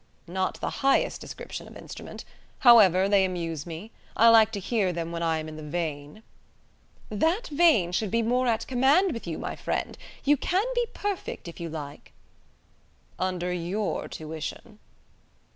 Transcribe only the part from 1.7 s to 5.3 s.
instrument. However, they amuse me. I like to hear them when